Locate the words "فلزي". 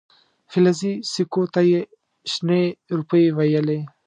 0.51-0.93